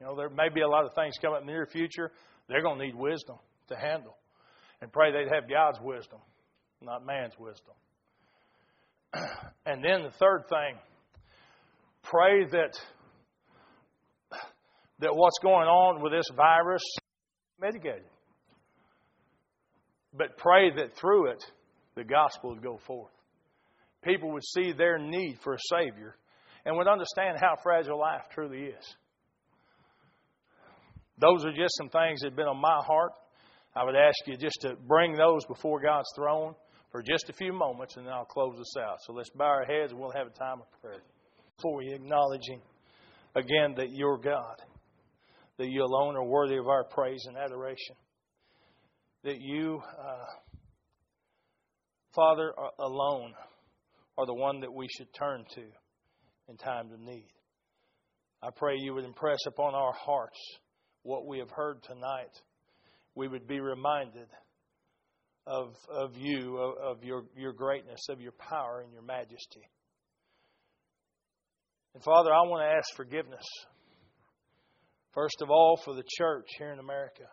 [0.01, 2.11] You know, there may be a lot of things coming in the near future.
[2.49, 3.37] They're going to need wisdom
[3.69, 4.17] to handle,
[4.81, 6.19] and pray they'd have God's wisdom,
[6.81, 7.73] not man's wisdom.
[9.65, 10.79] And then the third thing,
[12.03, 12.79] pray that
[14.99, 16.83] that what's going on with this virus
[17.59, 18.03] mitigated.
[20.13, 21.43] But pray that through it,
[21.95, 23.11] the gospel would go forth.
[24.03, 26.15] People would see their need for a Savior
[26.65, 28.95] and would understand how fragile life truly is.
[31.19, 33.11] Those are just some things that have been on my heart.
[33.75, 36.55] I would ask you just to bring those before God's throne
[36.91, 38.97] for just a few moments, and then I'll close this out.
[39.05, 41.01] So let's bow our heads and we'll have a time of prayer.
[41.57, 42.61] Before we acknowledging
[43.35, 44.61] again that you're God
[45.57, 47.95] that you alone are worthy of our praise and adoration.
[49.23, 50.25] That you, uh,
[52.13, 53.33] Father, alone
[54.17, 55.63] are the one that we should turn to
[56.49, 57.27] in times of need.
[58.41, 60.39] I pray you would impress upon our hearts
[61.03, 62.31] what we have heard tonight.
[63.15, 64.27] We would be reminded
[65.47, 69.63] of, of you, of, of your, your greatness, of your power and your majesty.
[71.95, 73.45] And Father, I want to ask forgiveness.
[75.17, 77.23] First of all, for the church here in America.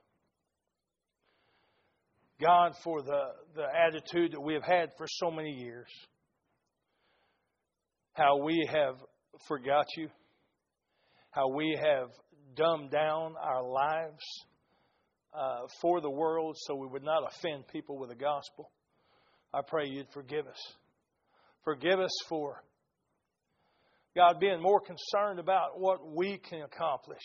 [2.41, 3.25] God, for the,
[3.55, 5.91] the attitude that we have had for so many years.
[8.15, 8.95] How we have
[9.47, 10.09] forgot you.
[11.31, 12.09] How we have
[12.57, 14.25] dumbed down our lives
[15.39, 18.71] uh, for the world so we would not offend people with the gospel.
[19.53, 20.73] I pray you'd forgive us.
[21.65, 22.65] Forgive us for,
[24.17, 27.21] God, being more concerned about what we can accomplish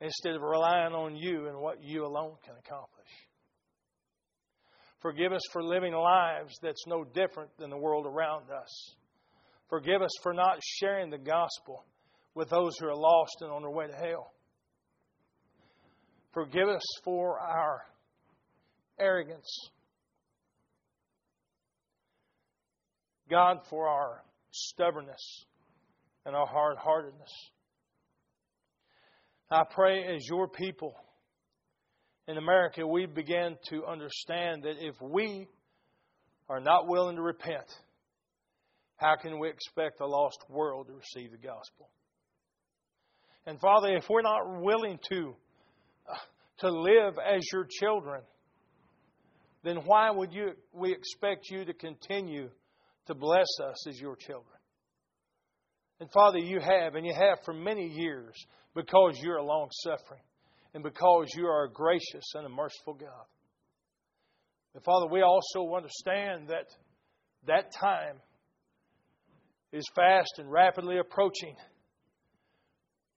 [0.00, 3.08] instead of relying on you and what you alone can accomplish.
[5.00, 8.94] Forgive us for living lives that's no different than the world around us.
[9.68, 11.84] Forgive us for not sharing the gospel
[12.34, 14.32] with those who are lost and on their way to hell.
[16.32, 17.82] Forgive us for our
[18.98, 19.48] arrogance.
[23.30, 25.44] God, for our stubbornness
[26.24, 27.32] and our hard heartedness.
[29.50, 30.94] I pray as your people
[32.26, 35.46] in America, we begin to understand that if we
[36.48, 37.66] are not willing to repent,
[38.96, 41.88] how can we expect a lost world to receive the gospel?
[43.46, 45.36] And Father, if we're not willing to
[46.10, 46.16] uh,
[46.58, 48.22] to live as your children,
[49.62, 52.48] then why would you, we expect you to continue
[53.06, 54.55] to bless us as your children?
[56.00, 58.34] And Father, you have, and you have for many years
[58.74, 60.20] because you're a long suffering
[60.74, 63.26] and because you are a gracious and a merciful God.
[64.74, 66.66] And Father, we also understand that
[67.46, 68.16] that time
[69.72, 71.56] is fast and rapidly approaching.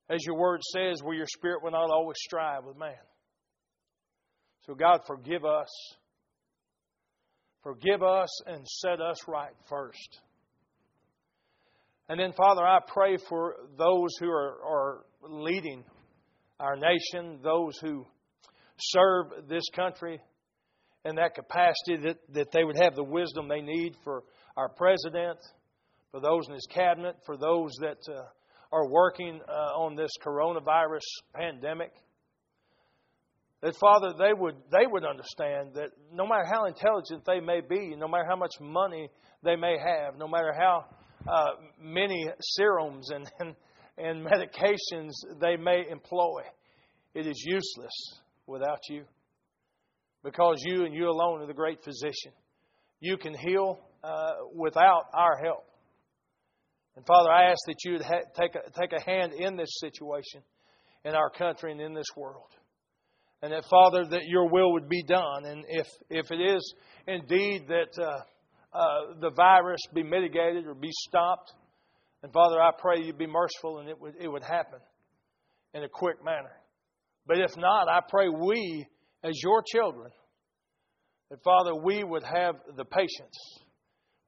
[0.10, 2.94] As your word says, where your spirit will not always strive with man.
[4.66, 5.68] So, God, forgive us.
[7.62, 10.22] Forgive us and set us right first.
[12.10, 15.84] And then, Father, I pray for those who are, are leading
[16.60, 18.04] our nation, those who
[18.80, 20.20] serve this country
[21.06, 24.24] in that capacity, that, that they would have the wisdom they need for
[24.58, 25.38] our president,
[26.10, 28.24] for those in his cabinet, for those that uh,
[28.72, 31.06] are working uh, on this coronavirus
[31.36, 31.92] pandemic.
[33.62, 37.96] That Father, they would they would understand that no matter how intelligent they may be,
[37.96, 39.10] no matter how much money
[39.44, 40.86] they may have, no matter how
[41.28, 43.56] uh, many serums and, and
[44.00, 45.12] and medications
[45.42, 46.42] they may employ,
[47.14, 49.04] it is useless without you,
[50.24, 52.32] because you and you alone are the great physician.
[53.02, 55.66] You can heal uh, without our help.
[56.96, 59.70] And Father, I ask that you would ha- take a, take a hand in this
[59.80, 60.42] situation
[61.06, 62.50] in our country and in this world.
[63.42, 65.46] And that, Father, that your will would be done.
[65.46, 66.74] And if, if it is
[67.08, 68.20] indeed that uh,
[68.74, 71.54] uh, the virus be mitigated or be stopped,
[72.22, 74.80] and Father, I pray you be merciful and it would, it would happen
[75.74, 76.52] in a quick manner.
[77.26, 78.86] But if not, I pray we,
[79.24, 80.12] as your children,
[81.30, 83.38] that Father, we would have the patience,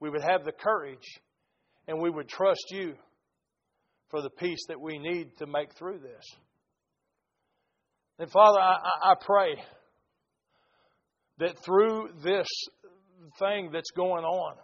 [0.00, 1.06] we would have the courage,
[1.88, 2.94] and we would trust you
[4.10, 6.24] for the peace that we need to make through this.
[8.18, 9.56] And Father, I, I pray
[11.38, 12.46] that through this
[13.38, 14.56] thing that's going on,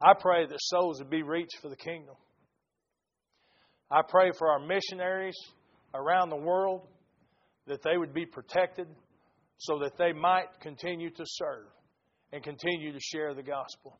[0.00, 2.14] I pray that souls would be reached for the kingdom.
[3.90, 5.36] I pray for our missionaries
[5.94, 6.82] around the world
[7.66, 8.86] that they would be protected
[9.58, 11.66] so that they might continue to serve
[12.32, 13.98] and continue to share the gospel.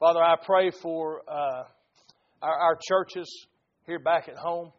[0.00, 1.64] Father, I pray for uh,
[2.42, 3.46] our, our churches
[3.86, 4.72] here back at home.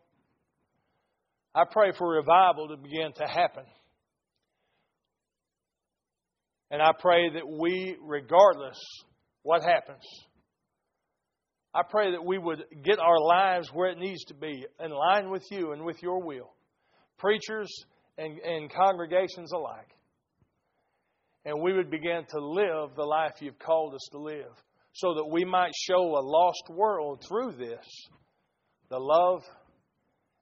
[1.54, 3.64] I pray for revival to begin to happen.
[6.76, 8.78] And I pray that we, regardless
[9.44, 10.04] what happens,
[11.74, 15.32] I pray that we would get our lives where it needs to be, in line
[15.32, 16.52] with you and with your will.
[17.18, 17.74] Preachers
[18.18, 19.88] and, and congregations alike.
[21.46, 24.52] And we would begin to live the life you've called us to live
[24.96, 27.86] so that we might show a lost world through this
[28.90, 29.44] the love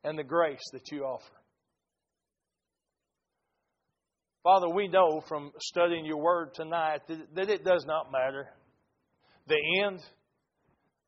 [0.04, 1.43] and the grace that you offer.
[4.44, 8.48] Father, we know from studying your word tonight that, it does not matter.
[9.48, 10.00] The end,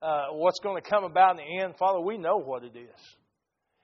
[0.02, 3.16] uh, what's going to come about in the end, Father, we know what it is.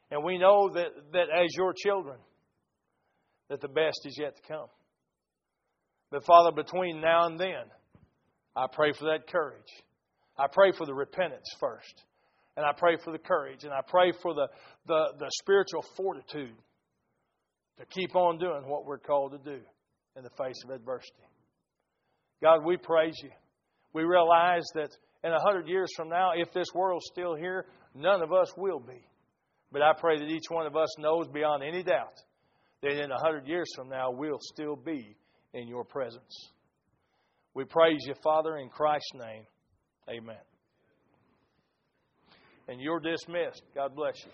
[0.09, 2.17] And we know that, that as your children,
[3.49, 4.67] that the best is yet to come.
[6.11, 7.63] But Father, between now and then,
[8.55, 9.61] I pray for that courage.
[10.37, 12.03] I pray for the repentance first.
[12.55, 13.63] And I pray for the courage.
[13.63, 14.47] And I pray for the,
[14.87, 16.55] the, the spiritual fortitude
[17.79, 19.61] to keep on doing what we're called to do
[20.15, 21.23] in the face of adversity.
[22.41, 23.29] God, we praise you.
[23.93, 24.89] We realize that
[25.23, 28.79] in a hundred years from now, if this world's still here, none of us will
[28.79, 29.05] be.
[29.71, 32.17] But I pray that each one of us knows beyond any doubt
[32.81, 35.15] that in a hundred years from now, we'll still be
[35.53, 36.51] in your presence.
[37.53, 39.43] We praise you, Father, in Christ's name.
[40.09, 40.41] Amen.
[42.67, 43.61] And you're dismissed.
[43.75, 44.31] God bless you.